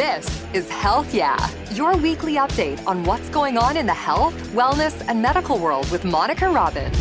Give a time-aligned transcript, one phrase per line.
[0.00, 1.36] This is Health Yeah,
[1.74, 6.06] your weekly update on what's going on in the health, wellness, and medical world with
[6.06, 6.96] Monica Robbins.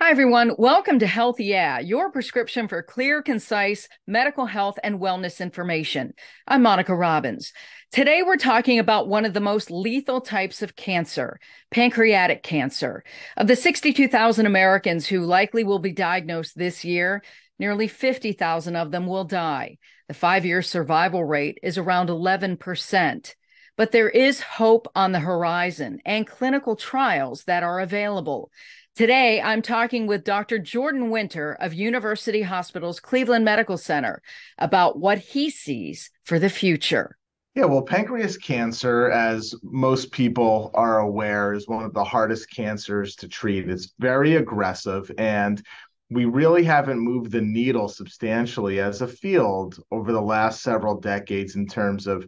[0.00, 0.52] Hi, everyone.
[0.56, 6.14] Welcome to Health Yeah, your prescription for clear, concise medical health and wellness information.
[6.48, 7.52] I'm Monica Robbins.
[7.92, 11.38] Today, we're talking about one of the most lethal types of cancer,
[11.70, 13.04] pancreatic cancer.
[13.36, 17.22] Of the 62,000 Americans who likely will be diagnosed this year,
[17.58, 19.76] nearly 50,000 of them will die.
[20.10, 23.34] The five year survival rate is around 11%.
[23.76, 28.50] But there is hope on the horizon and clinical trials that are available.
[28.96, 30.58] Today, I'm talking with Dr.
[30.58, 34.20] Jordan Winter of University Hospitals Cleveland Medical Center
[34.58, 37.16] about what he sees for the future.
[37.54, 43.14] Yeah, well, pancreas cancer, as most people are aware, is one of the hardest cancers
[43.16, 43.68] to treat.
[43.68, 45.62] It's very aggressive, and
[46.10, 51.54] we really haven't moved the needle substantially as a field over the last several decades
[51.54, 52.26] in terms of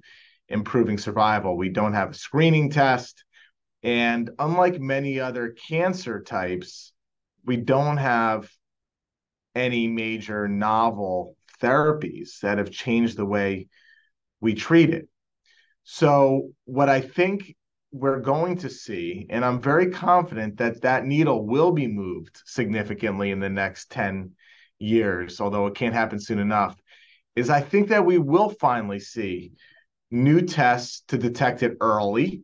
[0.49, 1.57] improving survival.
[1.57, 3.25] We don't have a screening test.
[3.83, 6.93] And unlike many other cancer types,
[7.45, 8.49] we don't have
[9.57, 13.69] any major novel therapies that have changed the way
[14.41, 15.09] we treat it.
[15.83, 17.57] So, what I think
[17.93, 23.31] we're going to see, and I'm very confident that that needle will be moved significantly
[23.31, 24.33] in the next 10
[24.79, 26.75] years, although it can't happen soon enough,
[27.37, 29.53] is I think that we will finally see
[30.11, 32.43] new tests to detect it early.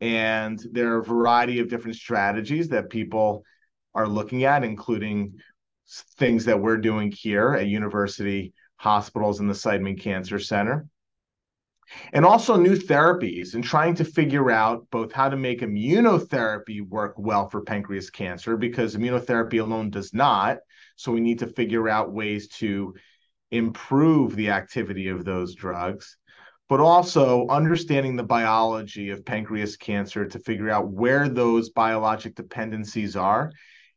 [0.00, 3.44] And there are a variety of different strategies that people
[3.94, 5.34] are looking at, including
[6.16, 10.88] things that we're doing here at university hospitals and the Seidman Cancer Center
[12.12, 17.14] and also new therapies and trying to figure out both how to make immunotherapy work
[17.16, 20.58] well for pancreas cancer because immunotherapy alone does not.
[20.96, 22.94] So we need to figure out ways to
[23.50, 26.16] improve the activity of those drugs,
[26.68, 33.16] but also understanding the biology of pancreas cancer to figure out where those biologic dependencies
[33.16, 33.50] are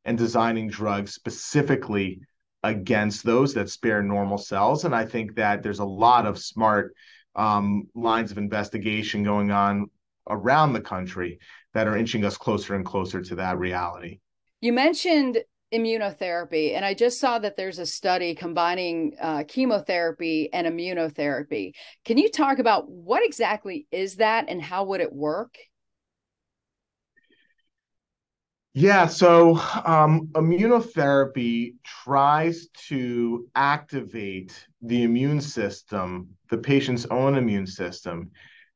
[0.05, 2.21] and designing drugs specifically
[2.63, 4.85] against those that spare normal cells.
[4.85, 6.93] And I think that there's a lot of smart
[7.35, 9.89] um, lines of investigation going on
[10.29, 11.39] around the country
[11.73, 14.19] that are inching us closer and closer to that reality.
[14.59, 15.43] You mentioned
[15.73, 21.73] immunotherapy, and I just saw that there's a study combining uh, chemotherapy and immunotherapy.
[22.03, 25.57] Can you talk about what exactly is that and how would it work?
[28.73, 38.31] Yeah, so um, immunotherapy tries to activate the immune system, the patient's own immune system,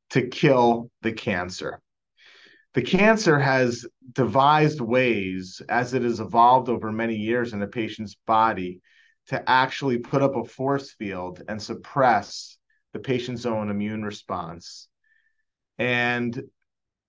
[0.09, 1.81] to kill the cancer.
[2.73, 8.15] The cancer has devised ways, as it has evolved over many years in the patient's
[8.27, 8.81] body,
[9.27, 12.57] to actually put up a force field and suppress
[12.91, 14.89] the patient's own immune response.
[15.77, 16.43] And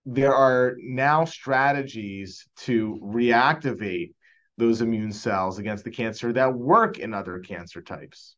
[0.07, 4.13] there are now strategies to reactivate
[4.57, 8.37] those immune cells against the cancer that work in other cancer types,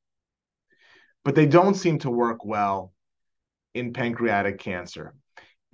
[1.24, 2.92] but they don't seem to work well
[3.74, 5.14] in pancreatic cancer.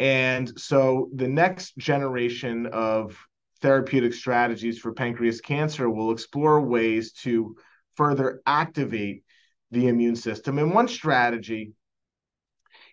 [0.00, 3.16] And so the next generation of
[3.62, 7.56] therapeutic strategies for pancreas cancer will explore ways to
[7.94, 9.22] further activate
[9.70, 10.58] the immune system.
[10.58, 11.72] And one strategy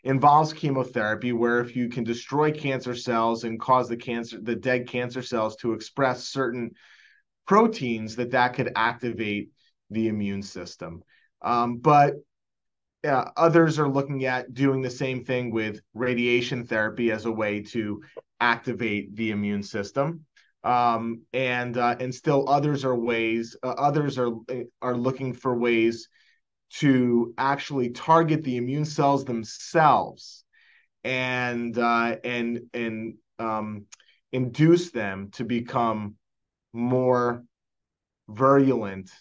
[0.04, 4.88] involves chemotherapy where if you can destroy cancer cells and cause the cancer the dead
[4.88, 6.72] cancer cells to express certain
[7.48, 9.50] proteins that that could activate
[9.90, 11.04] the immune system.
[11.42, 12.16] Um, but
[13.04, 17.62] uh, others are looking at doing the same thing with radiation therapy as a way
[17.62, 18.02] to
[18.40, 20.26] activate the immune system.
[20.64, 24.32] Um, and uh, and still others are ways uh, others are
[24.82, 26.08] are looking for ways
[26.80, 30.44] to actually target the immune cells themselves
[31.04, 33.86] and uh, and and um,
[34.32, 36.16] induce them to become
[36.74, 37.44] more
[38.30, 39.12] virulent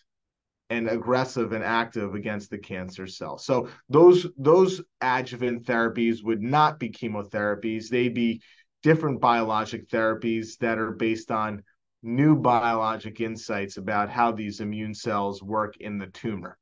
[0.69, 3.39] and aggressive and active against the cancer cell.
[3.39, 7.89] So those those adjuvant therapies would not be chemotherapies.
[7.89, 8.41] They'd be
[8.83, 11.65] different biologic therapies that are based on
[12.03, 16.57] new biologic insights about how these immune cells work in the tumor.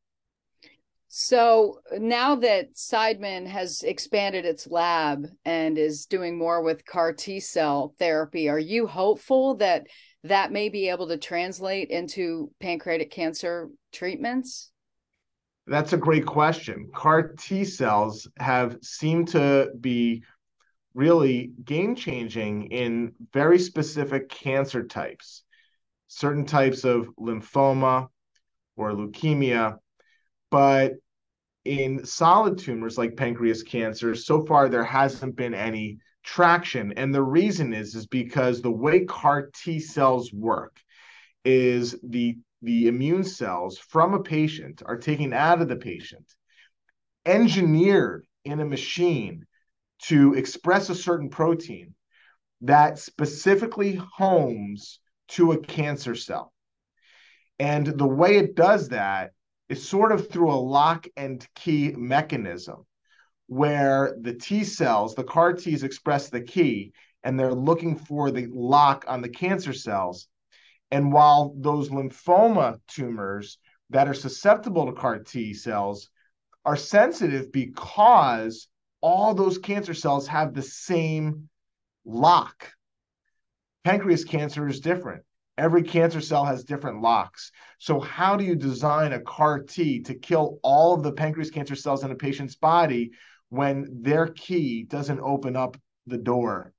[1.09, 7.41] So now that Seidman has expanded its lab and is doing more with CAR T
[7.41, 9.87] cell therapy, are you hopeful that
[10.25, 14.71] that may be able to translate into pancreatic cancer treatments?
[15.67, 16.91] That's a great question.
[16.95, 20.23] CAR T cells have seemed to be
[20.93, 25.43] really game changing in very specific cancer types,
[26.09, 28.09] certain types of lymphoma
[28.77, 29.79] or leukemia
[30.51, 30.95] but
[31.65, 36.93] in solid tumors like pancreas cancer, so far there hasn't been any traction.
[36.97, 40.81] And the reason is, is because the way CAR T cells work
[41.45, 46.25] is the the immune cells from a patient are taken out of the patient,
[47.25, 49.47] engineered in a machine
[50.03, 51.95] to express a certain protein
[52.63, 54.99] that specifically homes
[55.29, 56.53] to a cancer cell.
[57.61, 59.31] And the way it does that
[59.69, 62.87] is sort of through a lock and key mechanism
[63.47, 66.93] where the T cells, the CAR Ts express the key
[67.25, 70.29] and they're looking for the lock on the cancer cells.
[70.91, 73.59] And while those lymphoma tumors
[73.91, 76.11] that are susceptible to CAR T cells
[76.65, 78.69] are sensitive because
[79.01, 81.49] all those cancer cells have the same
[82.05, 82.73] lock.
[83.85, 85.23] Pancreas cancer is different.
[85.59, 87.51] Every cancer cell has different locks.
[87.81, 91.75] So, how do you design a CAR T to kill all of the pancreas cancer
[91.75, 93.11] cells in a patient's body
[93.49, 95.77] when their key doesn't open up
[96.07, 96.73] the door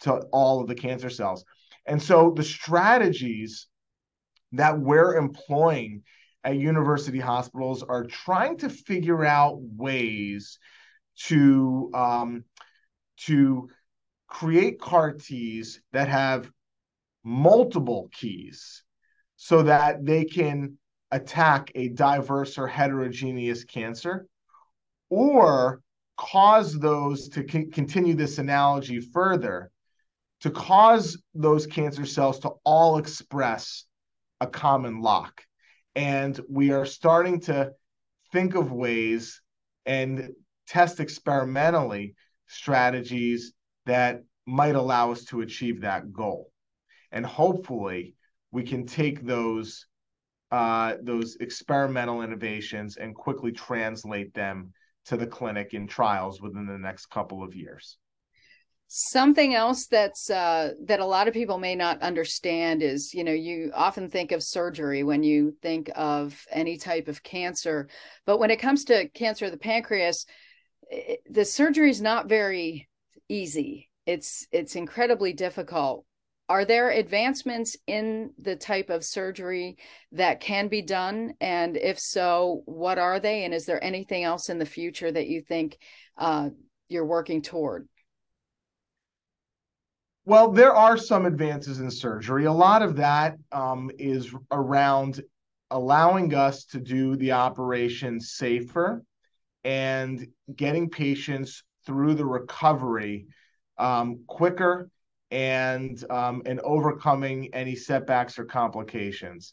[0.00, 1.44] to all of the cancer cells?
[1.84, 3.68] And so, the strategies
[4.52, 6.02] that we're employing
[6.44, 10.58] at university hospitals are trying to figure out ways
[11.26, 12.44] to um,
[13.16, 13.68] to
[14.28, 16.50] create CAR Ts that have
[17.24, 18.82] multiple keys
[19.36, 20.78] so that they can
[21.10, 24.26] attack a diverse or heterogeneous cancer
[25.10, 25.80] or
[26.16, 29.70] cause those to continue this analogy further
[30.40, 33.84] to cause those cancer cells to all express
[34.40, 35.42] a common lock
[35.94, 37.72] and we are starting to
[38.32, 39.40] think of ways
[39.86, 40.30] and
[40.66, 42.14] test experimentally
[42.46, 43.52] strategies
[43.86, 46.50] that might allow us to achieve that goal.
[47.14, 48.16] And hopefully,
[48.50, 49.86] we can take those
[50.50, 54.72] uh, those experimental innovations and quickly translate them
[55.06, 57.98] to the clinic in trials within the next couple of years.
[58.88, 63.32] Something else that's uh, that a lot of people may not understand is, you know,
[63.32, 67.88] you often think of surgery when you think of any type of cancer,
[68.26, 70.26] but when it comes to cancer of the pancreas,
[70.90, 72.88] it, the surgery is not very
[73.28, 73.88] easy.
[74.04, 76.04] It's it's incredibly difficult.
[76.48, 79.78] Are there advancements in the type of surgery
[80.12, 81.34] that can be done?
[81.40, 83.44] And if so, what are they?
[83.44, 85.78] And is there anything else in the future that you think
[86.18, 86.50] uh,
[86.88, 87.88] you're working toward?
[90.26, 92.44] Well, there are some advances in surgery.
[92.44, 95.22] A lot of that um, is around
[95.70, 99.02] allowing us to do the operation safer
[99.64, 103.26] and getting patients through the recovery
[103.78, 104.90] um, quicker
[105.34, 109.52] and um, and overcoming any setbacks or complications.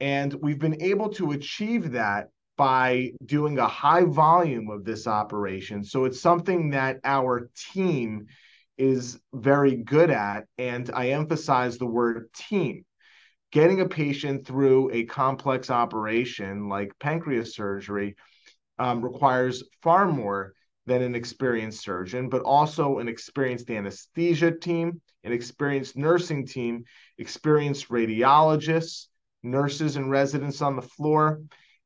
[0.00, 5.84] And we've been able to achieve that by doing a high volume of this operation.
[5.84, 8.26] So it's something that our team
[8.76, 10.46] is very good at.
[10.58, 12.84] And I emphasize the word team.
[13.52, 18.16] Getting a patient through a complex operation like pancreas surgery
[18.80, 20.54] um, requires far more
[20.90, 26.82] than an experienced surgeon, but also an experienced anesthesia team, an experienced nursing team,
[27.16, 29.06] experienced radiologists,
[29.44, 31.42] nurses and residents on the floor,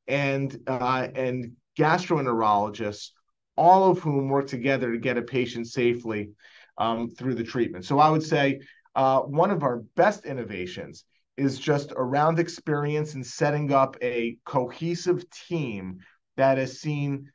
[0.08, 3.10] and uh, and gastroenterologists,
[3.58, 6.30] all of whom work together to get a patient safely
[6.78, 7.84] um, through the treatment.
[7.84, 8.60] So I would say
[8.94, 11.04] uh, one of our best innovations
[11.36, 15.98] is just around experience and setting up a cohesive team
[16.38, 17.30] that has seen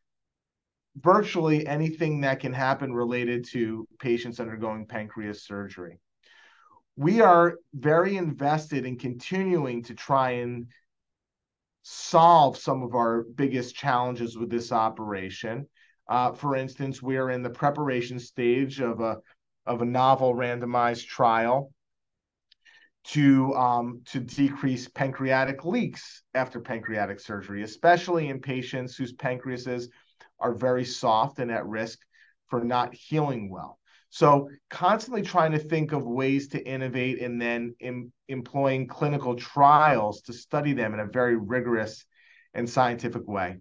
[0.96, 6.00] virtually anything that can happen related to patients undergoing pancreas surgery.
[6.96, 10.68] We are very invested in continuing to try and
[11.84, 15.68] solve some of our biggest challenges with this operation.
[16.10, 19.18] Uh, for instance, we are in the preparation stage of a
[19.66, 21.72] of a novel randomized trial
[23.06, 29.90] to um, to decrease pancreatic leaks after pancreatic surgery, especially in patients whose pancreases
[30.40, 32.00] are very soft and at risk
[32.48, 33.80] for not healing well.
[34.10, 40.22] So constantly trying to think of ways to innovate and then em- employing clinical trials
[40.24, 42.06] to study them in a very rigorous
[42.54, 43.58] and scientific way.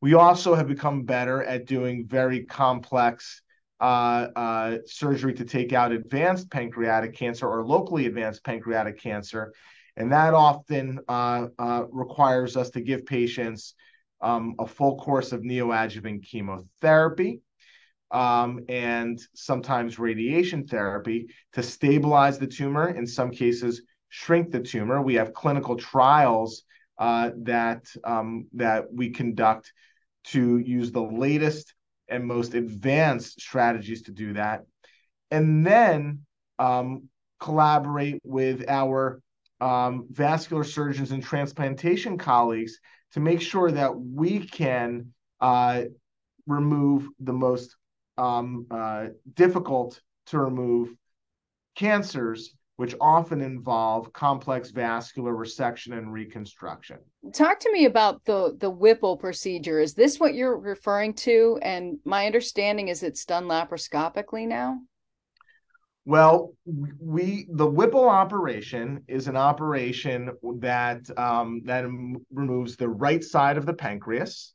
[0.00, 3.42] We also have become better at doing very complex
[3.80, 9.52] uh, uh, surgery to take out advanced pancreatic cancer or locally advanced pancreatic cancer.
[9.96, 13.74] And that often uh, uh requires us to give patients
[14.20, 17.40] um, a full course of neoadjuvant chemotherapy
[18.10, 25.02] um, and sometimes radiation therapy to stabilize the tumor, in some cases, shrink the tumor.
[25.02, 26.62] We have clinical trials
[26.98, 29.72] uh, that, um, that we conduct
[30.24, 31.74] to use the latest
[32.08, 34.62] and most advanced strategies to do that.
[35.30, 36.20] And then
[36.58, 37.08] um,
[37.40, 39.20] collaborate with our
[39.60, 42.78] um, vascular surgeons and transplantation colleagues
[43.12, 45.84] to make sure that we can uh,
[46.46, 47.76] remove the most
[48.18, 50.94] um, uh, difficult to remove
[51.76, 56.98] cancers, which often involve complex vascular resection and reconstruction.
[57.32, 59.80] Talk to me about the the Whipple procedure.
[59.80, 61.58] Is this what you're referring to?
[61.62, 64.78] And my understanding is it's done laparoscopically now.
[66.06, 71.84] Well, we the Whipple operation is an operation that um, that
[72.30, 74.54] removes the right side of the pancreas,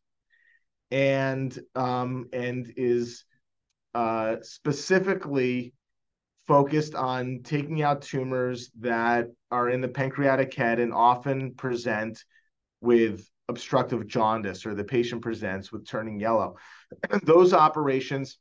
[0.92, 3.26] and um, and is
[3.94, 5.74] uh, specifically
[6.48, 12.24] focused on taking out tumors that are in the pancreatic head and often present
[12.80, 16.56] with obstructive jaundice, or the patient presents with turning yellow.
[17.24, 18.38] Those operations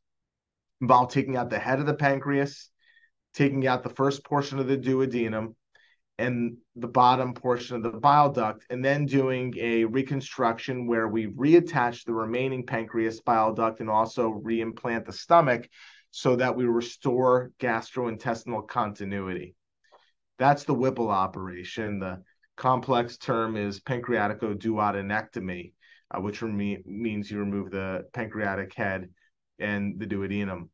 [0.80, 2.70] involve taking out the head of the pancreas
[3.34, 5.54] taking out the first portion of the duodenum
[6.18, 11.28] and the bottom portion of the bile duct, and then doing a reconstruction where we
[11.28, 15.66] reattach the remaining pancreas bile duct and also reimplant the stomach
[16.10, 19.54] so that we restore gastrointestinal continuity.
[20.38, 22.00] That's the Whipple operation.
[22.00, 22.22] The
[22.56, 25.72] complex term is pancreaticoduodenectomy,
[26.10, 29.08] uh, which means you remove the pancreatic head
[29.58, 30.68] and the duodenum.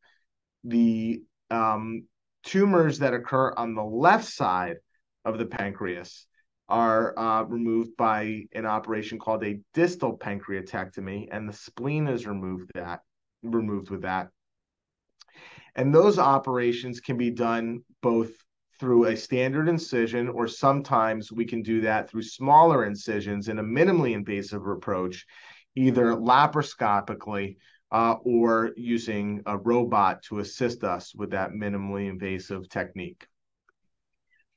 [0.63, 2.03] The um,
[2.47, 4.77] tumors that occur on the left side
[5.25, 6.25] of the pancreas
[6.69, 12.71] are uh, removed by an operation called a distal pancreatectomy, and the spleen is removed
[12.73, 13.01] that
[13.43, 14.29] removed with that.
[15.75, 18.31] And those operations can be done both
[18.79, 23.63] through a standard incision, or sometimes we can do that through smaller incisions in a
[23.63, 25.25] minimally invasive approach,
[25.75, 27.57] either laparoscopically
[27.91, 33.25] uh, or using a robot to assist us with that minimally invasive technique.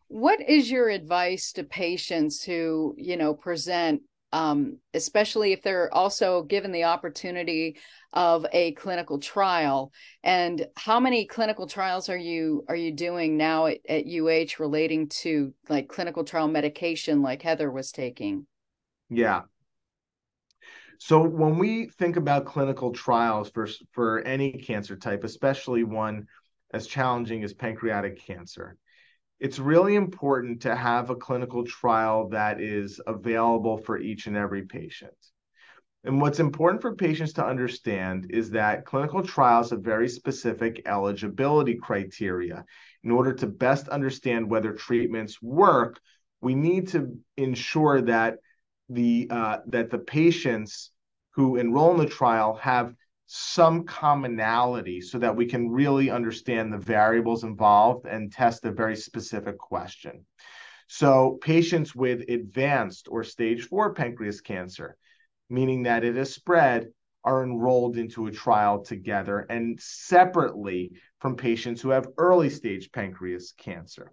[0.09, 6.43] What is your advice to patients who, you know, present, um, especially if they're also
[6.43, 7.79] given the opportunity
[8.13, 9.93] of a clinical trial?
[10.25, 15.09] And how many clinical trials are you are you doing now at, at UH relating
[15.21, 18.49] to like clinical trial medication, like Heather was taking?
[19.11, 19.43] Yeah,
[21.03, 26.27] so when we think about clinical trials for for any cancer type, especially one
[26.75, 28.77] as challenging as pancreatic cancer,
[29.41, 34.67] it's really important to have a clinical trial that is available for each and every
[34.67, 35.15] patient.
[36.05, 41.77] And what's important for patients to understand is that clinical trials have very specific eligibility
[41.77, 42.67] criteria.
[43.05, 45.99] In order to best understand whether treatments work,
[46.43, 48.37] we need to ensure that
[48.91, 50.91] the uh, that the patients
[51.31, 52.93] who enroll in the trial have
[53.27, 58.97] some commonality so that we can really understand the variables involved and test a very
[58.97, 60.27] specific question.
[60.89, 64.97] So, patients with advanced or stage four pancreas cancer,
[65.49, 66.89] meaning that it has spread,
[67.23, 73.53] are enrolled into a trial together and separately from patients who have early stage pancreas
[73.57, 74.11] cancer.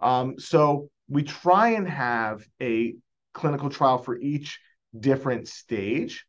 [0.00, 2.94] Um, so, we try and have a
[3.34, 4.58] clinical trial for each
[4.98, 6.24] different stage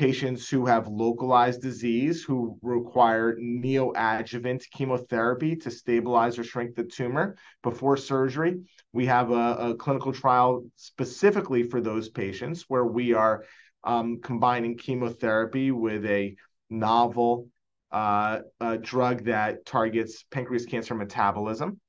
[0.00, 7.36] patients who have localized disease who require neoadjuvant chemotherapy to stabilize or shrink the tumor
[7.62, 8.62] before surgery.
[8.94, 13.44] We have a, a clinical trial specifically for those patients where we are
[13.84, 16.34] um, combining chemotherapy with a
[16.70, 17.48] novel
[17.92, 21.80] uh, a drug that targets pancreas cancer metabolism.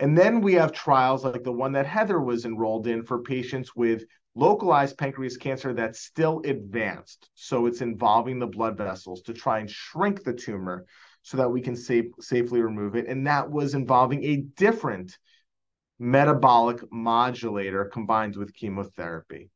[0.00, 3.74] And then we have trials like the one that Heather was enrolled in for patients
[3.74, 7.28] with localized pancreas cancer that's still advanced.
[7.34, 10.86] So it's involving the blood vessels to try and shrink the tumor
[11.22, 13.06] so that we can safe, safely remove it.
[13.08, 15.18] And that was involving a different
[15.98, 19.50] metabolic modulator combined with chemotherapy.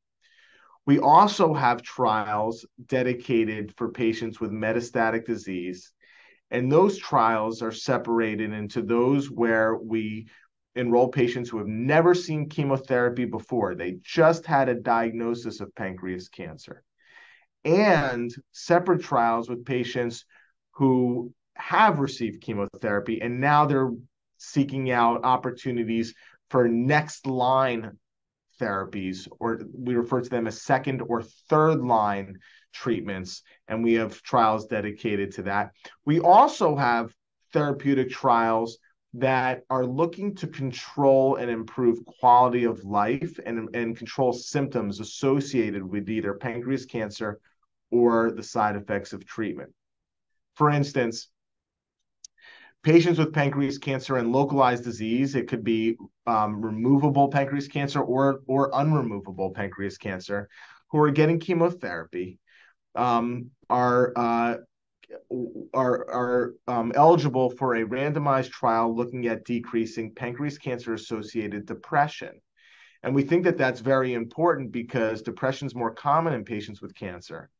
[0.84, 5.92] We also have trials dedicated for patients with metastatic disease.
[6.52, 10.28] And those trials are separated into those where we
[10.74, 13.74] enroll patients who have never seen chemotherapy before.
[13.74, 16.84] They just had a diagnosis of pancreas cancer.
[17.64, 20.26] And separate trials with patients
[20.72, 23.90] who have received chemotherapy and now they're
[24.36, 26.14] seeking out opportunities
[26.50, 27.98] for next line
[28.60, 32.38] therapies, or we refer to them as second or third line
[32.72, 33.42] treatments.
[33.68, 35.72] And we have trials dedicated to that.
[36.04, 37.14] We also have
[37.52, 38.78] therapeutic trials
[39.14, 45.82] that are looking to control and improve quality of life and, and control symptoms associated
[45.82, 47.38] with either pancreas cancer
[47.90, 49.70] or the side effects of treatment.
[50.54, 51.28] For instance,
[52.82, 58.40] patients with pancreas cancer and localized disease, it could be um, removable pancreas cancer or,
[58.46, 60.48] or unremovable pancreas cancer,
[60.90, 62.38] who are getting chemotherapy,
[62.94, 64.56] um, are uh,
[65.74, 72.40] are are um, eligible for a randomized trial looking at decreasing pancreas cancer associated depression.
[73.02, 76.94] And we think that that's very important because depression is more common in patients with
[76.94, 77.50] cancer.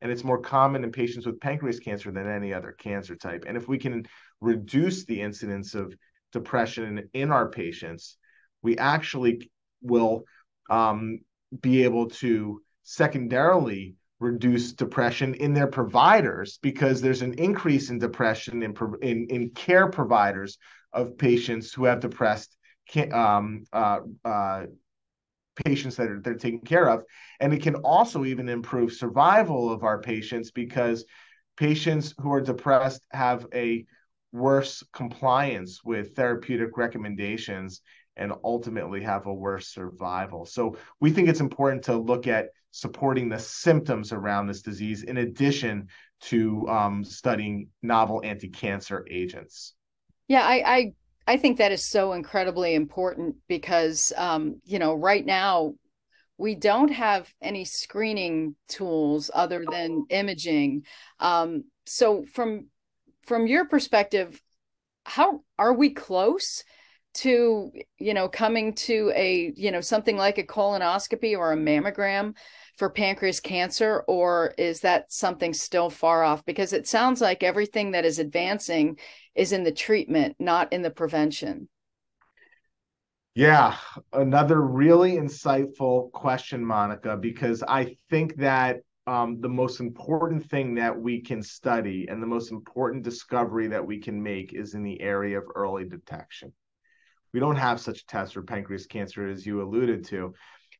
[0.00, 3.44] And it's more common in patients with pancreas cancer than any other cancer type.
[3.46, 4.06] And if we can
[4.40, 5.94] reduce the incidence of
[6.32, 8.16] depression in, in our patients,
[8.62, 9.50] we actually
[9.82, 10.24] will
[10.70, 11.20] um,
[11.60, 18.62] be able to secondarily reduce depression in their providers because there's an increase in depression
[18.62, 20.58] in, in, in care providers
[20.92, 22.56] of patients who have depressed
[23.12, 24.66] um, uh, uh,
[25.64, 27.04] patients that are, they're taking care of.
[27.40, 31.04] And it can also even improve survival of our patients because
[31.56, 33.84] patients who are depressed have a
[34.32, 37.80] worse compliance with therapeutic recommendations
[38.18, 40.44] and ultimately have a worse survival.
[40.44, 45.18] So we think it's important to look at supporting the symptoms around this disease in
[45.18, 45.88] addition
[46.20, 49.74] to um, studying novel anti-cancer agents.
[50.26, 50.92] Yeah, I, I
[51.26, 55.74] I think that is so incredibly important because um, you know right now
[56.38, 60.84] we don't have any screening tools other than imaging.
[61.18, 62.68] Um, so from
[63.22, 64.40] from your perspective,
[65.04, 66.64] how are we close
[67.18, 72.34] to you know coming to a you know something like a colonoscopy or a mammogram
[72.76, 76.44] for pancreas cancer or is that something still far off?
[76.44, 78.98] Because it sounds like everything that is advancing
[79.34, 81.68] is in the treatment not in the prevention.
[83.34, 83.76] Yeah
[84.12, 90.98] another really insightful question monica because i think that um, the most important thing that
[90.98, 95.00] we can study and the most important discovery that we can make is in the
[95.00, 96.52] area of early detection
[97.32, 100.34] we don't have such tests for pancreas cancer as you alluded to.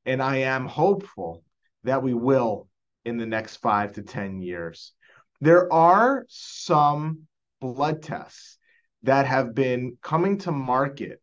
[0.05, 1.45] And I am hopeful
[1.85, 2.69] that we will
[3.05, 4.93] in the next five to 10 years.
[5.41, 7.23] There are some
[7.61, 8.59] blood tests
[9.03, 11.21] that have been coming to market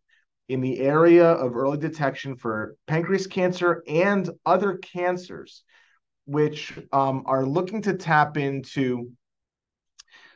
[0.47, 5.63] in the area of early detection for pancreas cancer and other cancers,
[6.25, 9.11] which um, are looking to tap into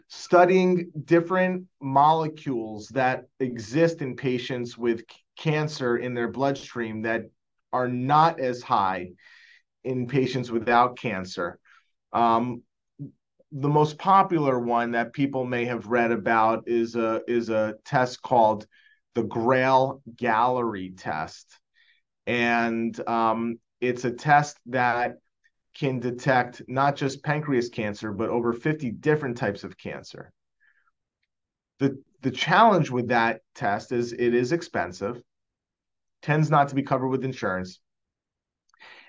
[0.09, 5.03] studying different molecules that exist in patients with
[5.37, 7.29] cancer in their bloodstream that
[7.71, 9.11] are not as high
[9.83, 11.59] in patients without cancer.
[12.11, 12.63] Um,
[13.51, 18.21] the most popular one that people may have read about is a is a test
[18.21, 18.67] called
[19.15, 21.59] the Grail Galleri test,
[22.27, 25.17] and um, it's a test that
[25.73, 30.32] can detect not just pancreas cancer, but over 50 different types of cancer.
[31.79, 35.21] The, the challenge with that test is it is expensive,
[36.21, 37.79] tends not to be covered with insurance,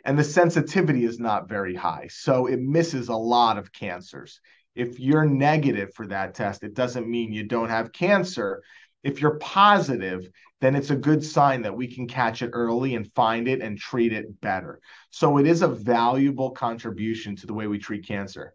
[0.04, 2.08] and the sensitivity is not very high.
[2.10, 4.40] So it misses a lot of cancers.
[4.74, 8.62] If you're negative for that test, it doesn't mean you don't have cancer.
[9.02, 10.28] If you're positive,
[10.60, 13.78] then it's a good sign that we can catch it early and find it and
[13.78, 14.80] treat it better.
[15.10, 18.54] So it is a valuable contribution to the way we treat cancer.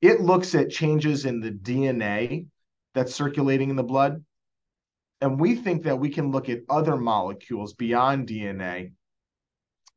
[0.00, 2.46] It looks at changes in the DNA
[2.94, 4.24] that's circulating in the blood.
[5.20, 8.92] And we think that we can look at other molecules beyond DNA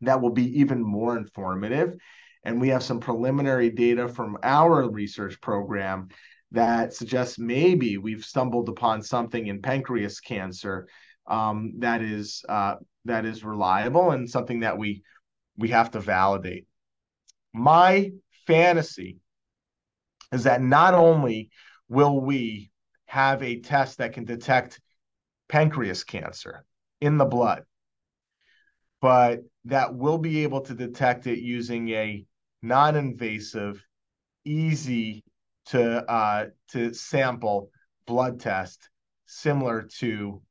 [0.01, 1.95] that will be even more informative.
[2.43, 6.09] And we have some preliminary data from our research program
[6.51, 10.87] that suggests maybe we've stumbled upon something in pancreas cancer
[11.27, 15.03] um, that is uh, that is reliable and something that we
[15.57, 16.67] we have to validate.
[17.53, 18.11] My
[18.47, 19.17] fantasy
[20.31, 21.49] is that not only
[21.89, 22.71] will we
[23.05, 24.79] have a test that can detect
[25.49, 26.65] pancreas cancer
[27.01, 27.63] in the blood,
[29.01, 32.25] but that we'll be able to detect it using a
[32.61, 33.83] non-invasive,
[34.45, 35.23] easy
[35.71, 37.69] to uh, to sample
[38.05, 38.89] blood test
[39.25, 40.41] similar to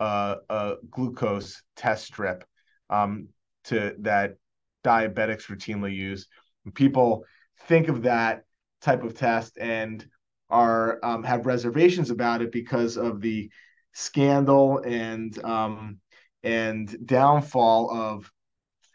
[0.00, 2.44] uh, a glucose test strip
[2.90, 3.28] um,
[3.64, 4.36] to that
[4.84, 6.28] diabetics routinely use.
[6.74, 7.24] People
[7.60, 8.44] think of that
[8.82, 10.06] type of test and
[10.50, 13.50] are um, have reservations about it because of the
[13.94, 15.98] scandal and um,
[16.42, 18.30] and downfall of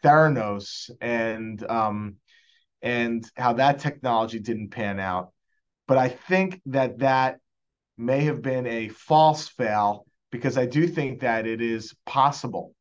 [0.04, 2.16] Theranos and um,
[2.82, 5.32] and how that technology didn't pan out.
[5.88, 7.38] But I think that that
[7.98, 12.74] may have been a false fail because I do think that it is possible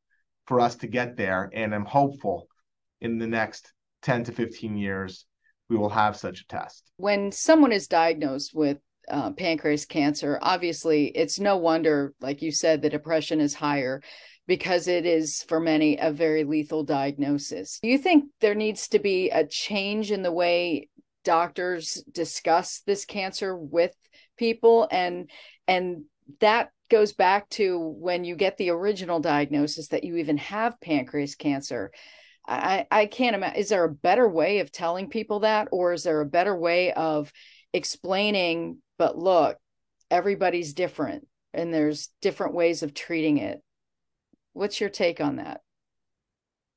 [0.47, 1.49] for us to get there.
[1.53, 2.47] And I'm hopeful
[3.01, 5.25] in the next 10 to 15 years,
[5.69, 6.91] we will have such a test.
[6.97, 8.77] When someone is diagnosed with
[9.09, 14.01] uh, pancreas cancer, obviously it's no wonder, like you said, the depression is higher
[14.47, 17.79] because it is for many a very lethal diagnosis.
[17.81, 20.89] Do you think there needs to be a change in the way
[21.23, 23.95] doctors discuss this cancer with
[24.37, 25.29] people and
[25.67, 26.03] and
[26.39, 31.35] that goes back to when you get the original diagnosis that you even have pancreas
[31.35, 31.91] cancer.
[32.47, 33.59] I, I can't imagine.
[33.59, 36.91] Is there a better way of telling people that, or is there a better way
[36.91, 37.31] of
[37.71, 38.79] explaining?
[38.97, 39.57] But look,
[40.09, 43.61] everybody's different, and there's different ways of treating it.
[44.53, 45.61] What's your take on that?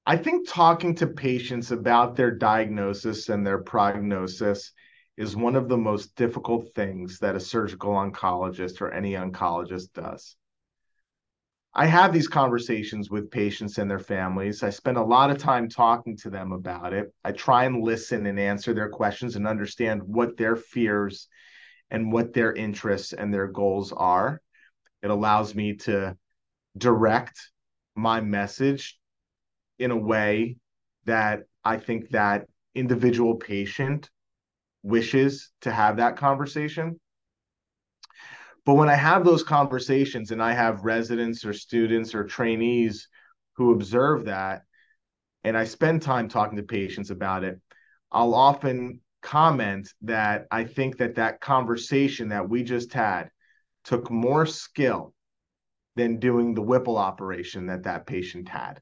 [0.06, 4.72] I think talking to patients about their diagnosis and their prognosis
[5.16, 10.36] is one of the most difficult things that a surgical oncologist or any oncologist does.
[11.72, 14.62] I have these conversations with patients and their families.
[14.62, 17.12] I spend a lot of time talking to them about it.
[17.24, 21.28] I try and listen and answer their questions and understand what their fears
[21.90, 24.42] and what their interests and their goals are.
[25.02, 26.16] It allows me to
[26.76, 27.40] direct
[27.96, 28.98] my message
[29.78, 30.56] in a way
[31.04, 34.10] that I think that individual patient
[34.82, 37.00] wishes to have that conversation.
[38.66, 43.08] But when I have those conversations and I have residents or students or trainees
[43.56, 44.62] who observe that,
[45.44, 47.60] and I spend time talking to patients about it,
[48.10, 53.30] I'll often comment that I think that that conversation that we just had
[53.84, 55.14] took more skill
[55.96, 58.80] than doing the Whipple operation that that patient had.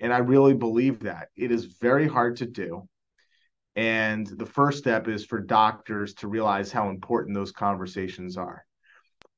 [0.00, 1.28] And I really believe that.
[1.36, 2.88] It is very hard to do.
[3.74, 8.64] And the first step is for doctors to realize how important those conversations are.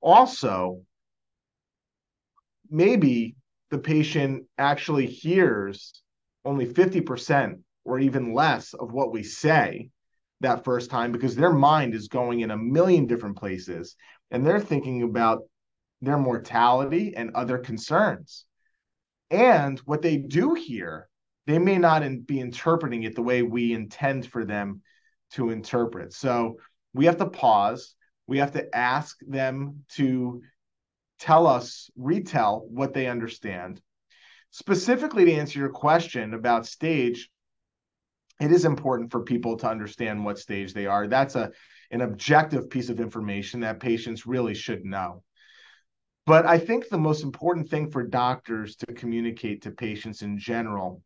[0.00, 0.82] Also,
[2.70, 3.36] maybe
[3.70, 6.02] the patient actually hears
[6.44, 9.90] only 50% or even less of what we say
[10.40, 13.96] that first time because their mind is going in a million different places
[14.30, 15.42] and they're thinking about
[16.00, 18.44] their mortality and other concerns.
[19.30, 21.08] And what they do here,
[21.46, 24.82] they may not in, be interpreting it the way we intend for them
[25.32, 26.12] to interpret.
[26.12, 26.58] So
[26.94, 27.94] we have to pause.
[28.26, 30.42] We have to ask them to
[31.18, 33.80] tell us, retell what they understand.
[34.50, 37.30] Specifically, to answer your question about stage,
[38.40, 41.06] it is important for people to understand what stage they are.
[41.06, 41.50] That's a
[41.90, 45.22] an objective piece of information that patients really should know.
[46.28, 51.02] But I think the most important thing for doctors to communicate to patients in general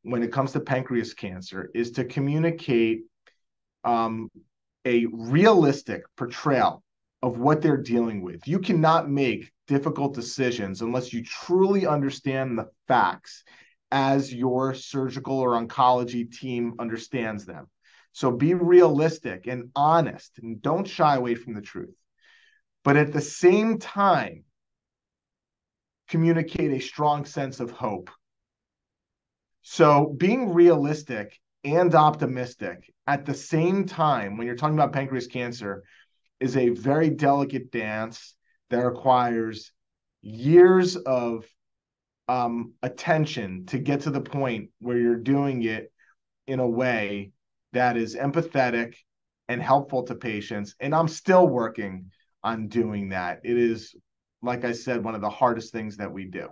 [0.00, 3.02] when it comes to pancreas cancer is to communicate
[3.84, 4.30] um,
[4.86, 6.82] a realistic portrayal
[7.22, 8.48] of what they're dealing with.
[8.48, 13.44] You cannot make difficult decisions unless you truly understand the facts
[13.92, 17.66] as your surgical or oncology team understands them.
[18.12, 21.94] So be realistic and honest and don't shy away from the truth.
[22.86, 24.44] But at the same time,
[26.06, 28.10] communicate a strong sense of hope.
[29.62, 35.82] So being realistic and optimistic at the same time when you're talking about pancreas cancer
[36.38, 38.36] is a very delicate dance
[38.70, 39.72] that requires
[40.22, 41.44] years of
[42.28, 45.90] um, attention to get to the point where you're doing it
[46.46, 47.32] in a way
[47.72, 48.94] that is empathetic
[49.48, 50.76] and helpful to patients.
[50.78, 52.12] And I'm still working
[52.46, 53.40] on doing that.
[53.44, 53.94] It is
[54.42, 56.48] like I said, one of the hardest things that we do.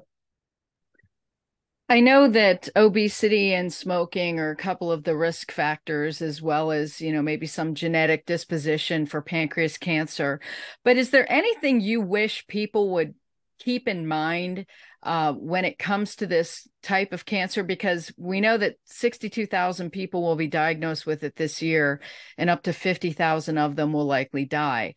[1.88, 6.72] I know that obesity and smoking are a couple of the risk factors, as well
[6.72, 10.40] as, you know, maybe some genetic disposition for pancreas cancer.
[10.83, 13.14] But is there anything you wish people would
[13.59, 14.64] keep in mind
[15.02, 17.62] uh, when it comes to this type of cancer?
[17.62, 22.00] Because we know that 62,000 people will be diagnosed with it this year,
[22.38, 24.94] and up to 50,000 of them will likely die.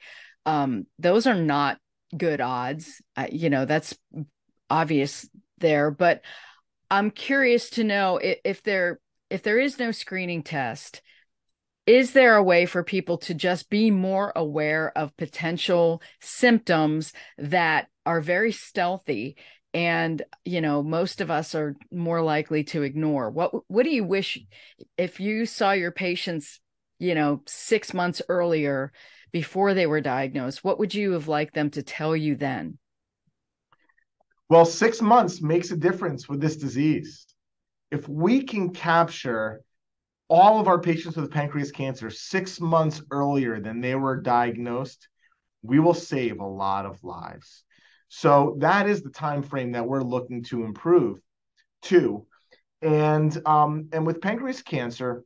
[0.47, 1.77] Um, those are not
[2.17, 3.01] good odds.
[3.31, 3.95] You know, that's
[4.69, 5.29] obvious
[5.60, 6.21] there, but
[6.89, 11.01] I'm curious to know if, if there if there is no screening test,
[11.86, 17.88] is there a way for people to just be more aware of potential symptoms that
[18.05, 19.36] are very stealthy
[19.73, 24.03] and you know most of us are more likely to ignore what what do you
[24.03, 24.39] wish
[24.97, 26.62] if you saw your patients
[26.99, 28.93] you know 6 months earlier
[29.31, 32.77] before they were diagnosed, what would you have liked them to tell you then?
[34.49, 37.25] Well, six months makes a difference with this disease.
[37.91, 39.61] If we can capture
[40.29, 45.07] all of our patients with pancreas cancer six months earlier than they were diagnosed,
[45.61, 47.63] we will save a lot of lives.
[48.09, 51.19] So that is the time frame that we're looking to improve
[51.83, 52.25] to.
[52.81, 55.23] And um, and with pancreas cancer,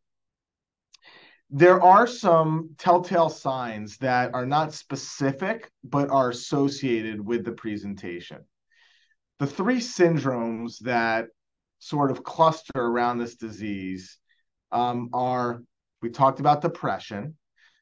[1.53, 8.37] there are some telltale signs that are not specific but are associated with the presentation.
[9.39, 11.27] The three syndromes that
[11.79, 14.17] sort of cluster around this disease
[14.71, 15.61] um, are
[16.01, 17.35] we talked about depression.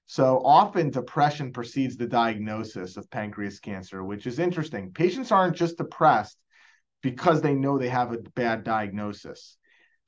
[0.07, 4.93] So often depression precedes the diagnosis of pancreas cancer, which is interesting.
[4.93, 6.39] Patients aren't just depressed
[7.03, 9.57] because they know they have a bad diagnosis.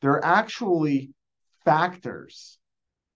[0.02, 1.12] There are actually
[1.64, 2.58] factors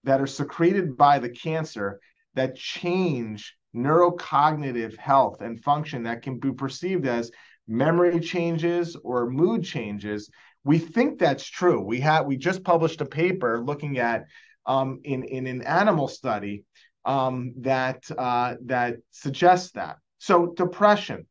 [0.06, 2.00] that are secreted by the cancer
[2.36, 7.32] that change neurocognitive health and function that can be perceived as
[7.68, 10.30] memory changes or mood changes.
[10.64, 11.82] We think that's true.
[11.82, 14.26] We had we just published a paper looking at
[14.66, 16.64] um, in in an animal study
[17.04, 19.98] um, that uh, that suggests that.
[20.20, 21.28] So depression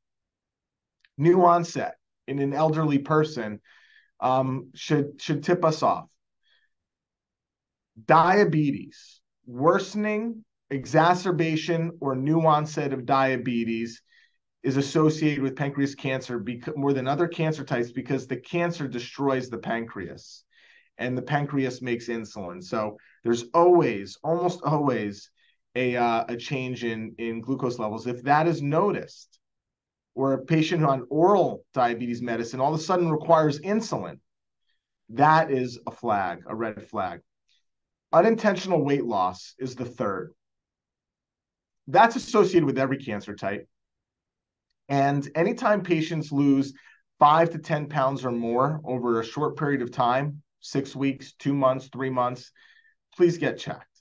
[1.16, 1.94] new onset
[2.26, 3.60] in an elderly person
[4.20, 6.08] um, should should tip us off
[8.06, 14.02] diabetes, worsening, exacerbation, or new onset of diabetes
[14.62, 16.42] is associated with pancreas cancer
[16.74, 20.44] more than other cancer types because the cancer destroys the pancreas
[20.96, 22.62] and the pancreas makes insulin.
[22.62, 25.30] So there's always, almost always,
[25.74, 28.06] a, uh, a change in, in glucose levels.
[28.06, 29.38] If that is noticed,
[30.14, 34.20] or a patient on oral diabetes medicine all of a sudden requires insulin,
[35.10, 37.20] that is a flag, a red flag.
[38.14, 40.32] Unintentional weight loss is the third.
[41.88, 43.68] That's associated with every cancer type.
[44.88, 46.74] And anytime patients lose
[47.18, 51.54] five to 10 pounds or more over a short period of time, six weeks, two
[51.54, 52.52] months, three months,
[53.16, 54.00] please get checked.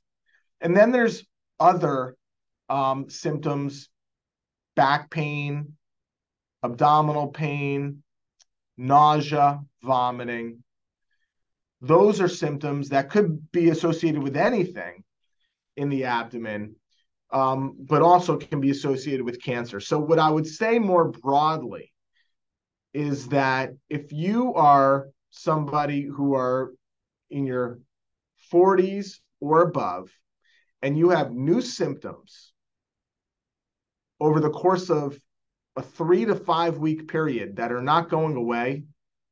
[0.62, 1.26] And then there's
[1.60, 2.16] other
[2.70, 3.90] um, symptoms
[4.76, 5.74] back pain,
[6.62, 8.04] abdominal pain,
[8.78, 10.64] nausea, vomiting,
[11.84, 15.04] those are symptoms that could be associated with anything
[15.76, 16.78] in the abdomen,
[17.32, 19.82] um, but also can be associated with cancer.
[19.82, 21.92] So, what I would say more broadly
[22.94, 26.74] is that if you are somebody who are
[27.30, 27.80] in your
[28.52, 30.10] 40s or above
[30.82, 32.54] and you have new symptoms
[34.22, 35.18] over the course of
[35.76, 38.84] a three to five week period that are not going away,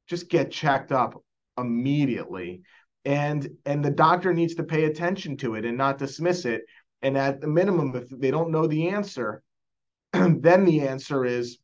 [0.08, 1.24] just get checked up
[1.58, 2.62] immediately.
[3.06, 6.62] And and the doctor needs to pay attention to it and not dismiss it.
[7.02, 9.42] And at the minimum if they don't know the answer
[10.14, 11.58] then the answer is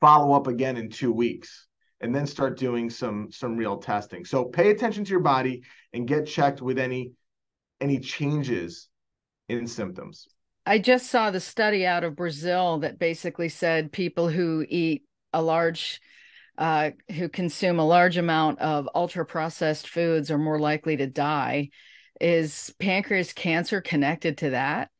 [0.00, 1.66] follow up again in 2 weeks
[2.00, 4.24] and then start doing some some real testing.
[4.24, 7.12] So pay attention to your body and get checked with any
[7.80, 8.88] any changes
[9.48, 10.26] in symptoms.
[10.66, 15.42] I just saw the study out of brazil that basically said people who eat a
[15.42, 16.00] large
[16.58, 21.70] uh, who consume a large amount of ultra processed foods are more likely to die.
[22.20, 24.90] Is pancreas cancer connected to that?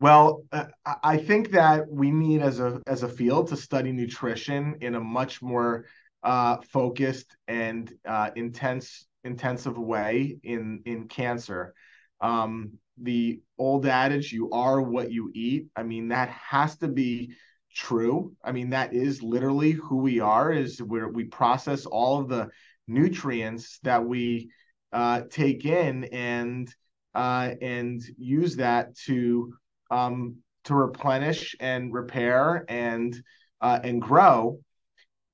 [0.00, 0.66] Well, uh,
[1.02, 5.00] I think that we need as a as a field to study nutrition in a
[5.00, 5.84] much more
[6.24, 11.74] uh, focused and uh, intense intensive way in in cancer.
[12.20, 17.34] Um, the old adage, "You are what you eat." I mean, that has to be
[17.74, 18.32] true.
[18.44, 22.50] I mean, that is literally who we are, is where we process all of the
[22.86, 24.50] nutrients that we
[24.92, 26.72] uh, take in and
[27.14, 29.52] uh, and use that to
[29.90, 33.22] um, to replenish and repair and
[33.60, 34.58] uh, and grow.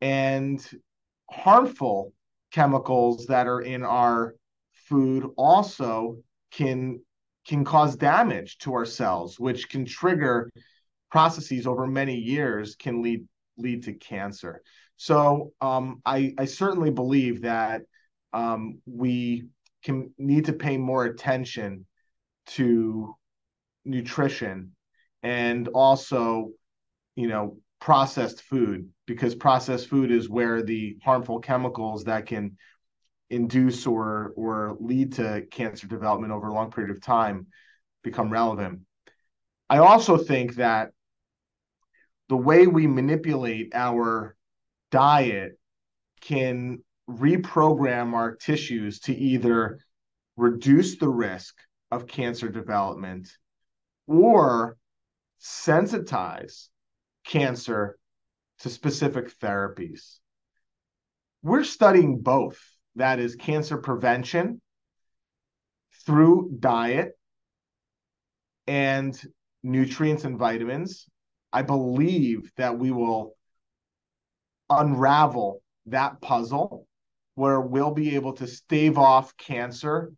[0.00, 0.64] And
[1.30, 2.12] harmful
[2.52, 4.34] chemicals that are in our
[4.88, 6.18] food also
[6.50, 7.00] can
[7.46, 10.50] can cause damage to our cells, which can trigger
[11.10, 14.62] processes over many years can lead lead to cancer.
[14.96, 17.82] So um, I, I certainly believe that
[18.32, 19.46] um, we
[19.82, 21.86] can need to pay more attention
[22.48, 23.14] to
[23.84, 24.72] nutrition
[25.22, 26.50] and also,
[27.16, 32.56] you know, processed food because processed food is where the harmful chemicals that can
[33.30, 37.46] induce or or lead to cancer development over a long period of time
[38.02, 38.80] become relevant.
[39.70, 40.90] I also think that
[42.28, 44.36] the way we manipulate our
[44.90, 45.58] diet
[46.20, 49.78] can reprogram our tissues to either
[50.36, 51.54] reduce the risk
[51.90, 53.30] of cancer development
[54.06, 54.76] or
[55.40, 56.68] sensitize
[57.24, 57.98] cancer
[58.60, 60.18] to specific therapies.
[61.42, 62.58] We're studying both
[62.98, 64.60] that is, cancer prevention
[66.04, 67.12] through diet
[68.66, 69.20] and
[69.62, 71.06] nutrients and vitamins
[71.52, 73.34] I believe that we will
[74.68, 76.86] unravel that puzzle
[77.34, 80.12] where we'll be able to stave off cancer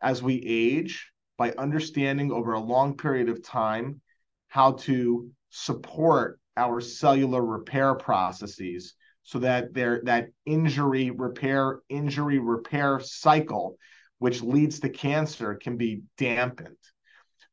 [0.00, 4.00] as we age by understanding over a long period of time
[4.48, 13.00] how to support our cellular repair processes so that there that injury repair injury repair
[13.00, 13.76] cycle
[14.18, 16.76] which leads to cancer can be dampened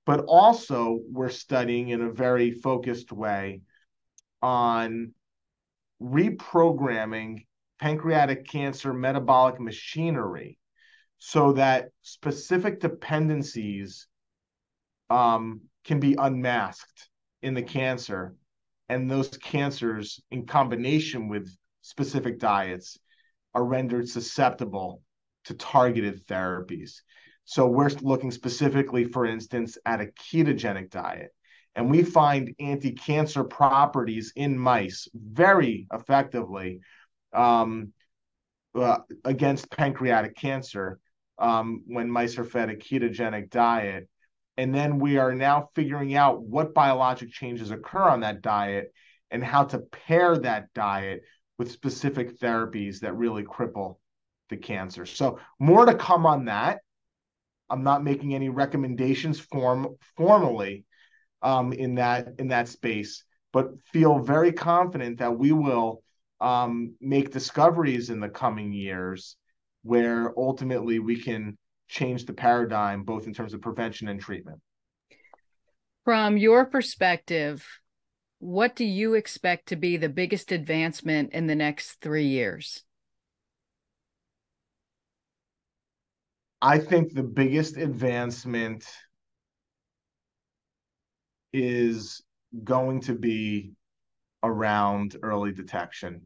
[0.05, 3.61] but also we're studying in a very focused way
[4.41, 5.13] on
[6.01, 7.45] reprogramming
[7.79, 10.57] pancreatic cancer metabolic machinery
[11.19, 14.07] so that specific dependencies
[15.09, 17.09] um, can be unmasked
[17.41, 18.35] in the cancer
[18.89, 22.97] and those cancers in combination with specific diets
[23.53, 25.01] are rendered susceptible
[25.45, 27.01] to targeted therapies
[27.45, 31.31] so we're looking specifically, for instance, at a ketogenic diet,
[31.75, 36.81] and we find anti-cancer properties in mice very effectively
[37.33, 37.91] um,
[38.75, 40.99] uh, against pancreatic cancer
[41.39, 44.07] um, when mice are fed a ketogenic diet.
[44.55, 48.93] And then we are now figuring out what biologic changes occur on that diet
[49.31, 51.23] and how to pair that diet
[51.57, 53.97] with specific therapies that really cripple
[54.49, 55.07] the cancer.
[55.07, 56.79] So more to come on that.
[57.73, 60.85] I'm not making any recommendations form formally
[61.41, 66.03] um, in that in that space, but feel very confident that we will
[66.39, 69.37] um, make discoveries in the coming years
[69.81, 71.57] where ultimately we can
[71.87, 74.61] change the paradigm both in terms of prevention and treatment.
[76.05, 77.65] From your perspective,
[78.37, 82.83] what do you expect to be the biggest advancement in the next three years?
[86.65, 88.85] I think the biggest advancement
[91.51, 92.21] is
[92.63, 93.73] going to be
[94.41, 96.21] around early detection.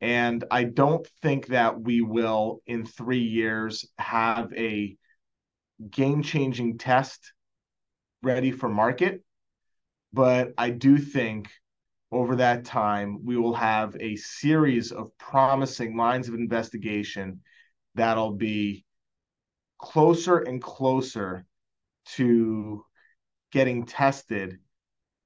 [0.00, 4.96] And I don't think that we will, in three years, have a
[5.90, 7.32] game changing test
[8.22, 9.24] ready for market.
[10.12, 11.50] But I do think
[12.12, 17.40] over that time, we will have a series of promising lines of investigation
[17.96, 18.84] that'll be
[19.78, 21.44] closer and closer
[22.06, 22.84] to
[23.52, 24.58] getting tested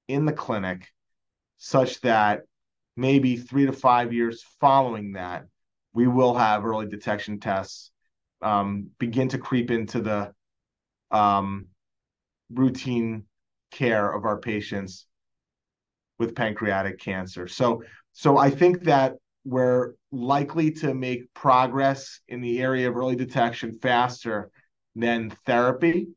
[0.07, 0.87] in the clinic
[1.57, 2.43] such that
[2.97, 5.47] maybe three to five years following that,
[5.93, 7.91] we will have early detection tests
[8.43, 10.33] um, begin to creep into the
[11.11, 11.67] um,
[12.51, 13.25] routine
[13.71, 15.07] care of our patients
[16.19, 17.47] with pancreatic cancer.
[17.49, 17.83] So,
[18.13, 23.73] so I think that we're likely to make progress in the area of early detection
[23.73, 24.51] faster
[24.95, 26.09] than therapy.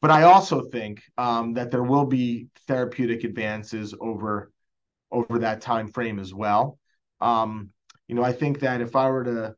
[0.00, 4.50] But I also think um, that there will be therapeutic advances over
[5.10, 6.78] over that time frame as well.
[7.20, 7.70] Um,
[8.08, 9.54] you know, I think that if I were to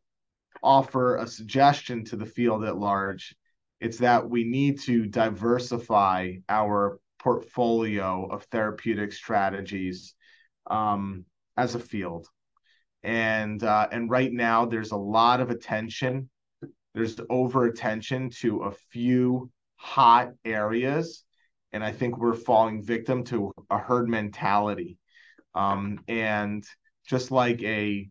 [0.62, 3.36] offer a suggestion to the field at large,
[3.80, 10.14] it's that we need to diversify our portfolio of therapeutic strategies
[10.66, 11.24] um,
[11.56, 12.26] as a field.
[13.04, 16.28] And uh, and right now there's a lot of attention.
[16.94, 21.24] There's over attention to a few hot areas,
[21.72, 24.98] and I think we're falling victim to a herd mentality.
[25.54, 26.64] Um, and
[27.06, 28.08] just like a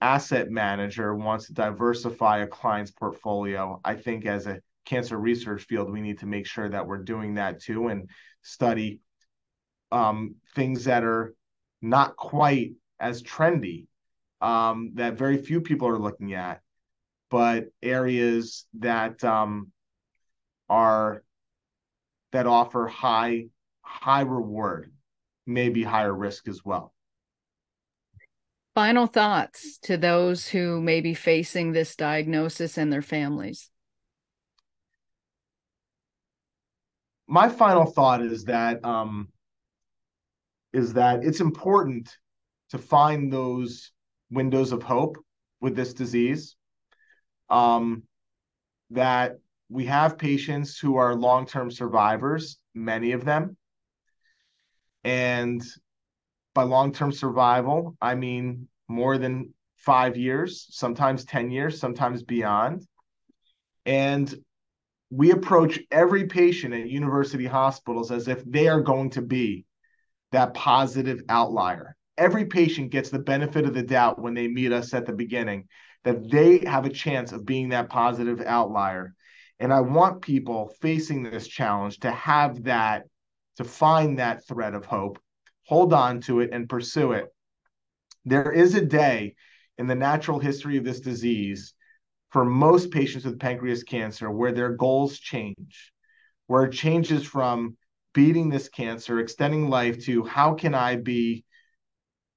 [0.00, 5.92] asset manager wants to diversify a client's portfolio, I think as a cancer research field,
[5.92, 8.08] we need to make sure that we're doing that too and
[8.42, 9.00] study
[9.92, 11.34] um, things that are
[11.80, 13.86] not quite as trendy
[14.40, 16.60] um, that very few people are looking at,
[17.30, 19.72] but areas that um,
[20.68, 21.22] are
[22.32, 23.46] that offer high
[23.82, 24.92] high reward,
[25.46, 26.92] maybe higher risk as well.
[28.74, 33.70] Final thoughts to those who may be facing this diagnosis and their families.
[37.26, 39.28] My final thought is that um,
[40.72, 42.16] is that it's important
[42.70, 43.90] to find those
[44.30, 45.18] windows of hope
[45.60, 46.56] with this disease.
[47.50, 48.02] Um,
[48.90, 53.56] that we have patients who are long term survivors, many of them.
[55.04, 55.62] And
[56.54, 62.86] by long term survival, I mean more than five years, sometimes 10 years, sometimes beyond.
[63.86, 64.34] And
[65.10, 69.64] we approach every patient at university hospitals as if they are going to be
[70.32, 71.96] that positive outlier.
[72.18, 75.68] Every patient gets the benefit of the doubt when they meet us at the beginning
[76.04, 79.14] that they have a chance of being that positive outlier.
[79.60, 83.04] And I want people facing this challenge to have that
[83.56, 85.18] to find that thread of hope,
[85.66, 87.26] hold on to it, and pursue it.
[88.24, 89.34] There is a day
[89.78, 91.74] in the natural history of this disease
[92.30, 95.92] for most patients with pancreas cancer where their goals change,
[96.46, 97.76] where it changes from
[98.12, 101.44] beating this cancer, extending life to how can I be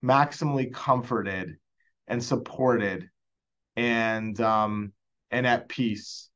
[0.03, 1.57] maximally comforted
[2.07, 3.09] and supported
[3.75, 4.93] and um,
[5.29, 6.29] and at peace.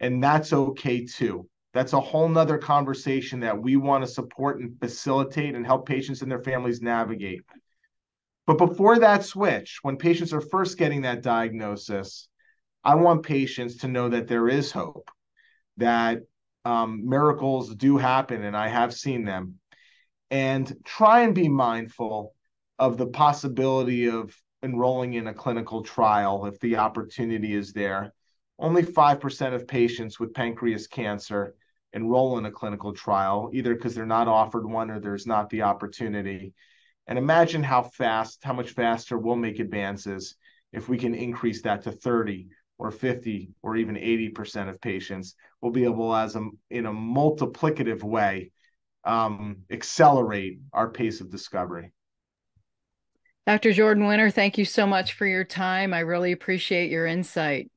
[0.00, 1.48] And that's okay too.
[1.74, 6.20] That's a whole nother conversation that we want to support and facilitate and help patients
[6.22, 7.42] and their families navigate.
[8.46, 12.28] But before that switch, when patients are first getting that diagnosis,
[12.84, 15.10] I want patients to know that there is hope,
[15.76, 16.22] that
[16.64, 19.58] um, miracles do happen, and I have seen them.
[20.30, 22.34] And try and be mindful
[22.78, 28.12] of the possibility of enrolling in a clinical trial if the opportunity is there.
[28.58, 31.54] Only 5% of patients with pancreas cancer
[31.92, 35.62] enroll in a clinical trial, either because they're not offered one or there's not the
[35.62, 36.54] opportunity.
[37.06, 40.36] And imagine how fast, how much faster we'll make advances
[40.72, 42.48] if we can increase that to 30
[42.78, 45.34] or 50 or even 80% of patients.
[45.60, 48.52] We'll be able, as a, in a multiplicative way,
[49.04, 51.92] um, accelerate our pace of discovery.
[53.46, 53.72] Dr.
[53.72, 55.92] Jordan Winter, thank you so much for your time.
[55.92, 57.70] I really appreciate your insight.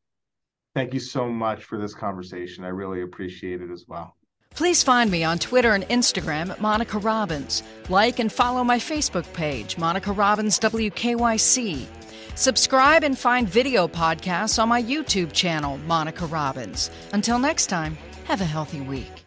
[0.76, 2.63] Thank you so much for this conversation.
[2.63, 4.16] I really appreciate it as well.
[4.51, 7.63] Please find me on Twitter and Instagram at Monica Robbins.
[7.89, 11.88] Like and follow my Facebook page, Monica Robbins WKYC.
[12.36, 16.91] Subscribe and find video podcasts on my YouTube channel, Monica Robbins.
[17.11, 19.24] Until next time, have a healthy week.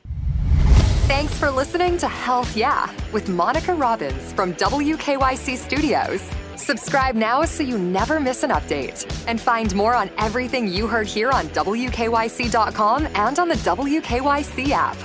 [1.09, 6.21] Thanks for listening to Health Yeah with Monica Robbins from WKYC Studios.
[6.55, 9.11] Subscribe now so you never miss an update.
[9.27, 14.99] And find more on everything you heard here on WKYC.com and on the WKYC app.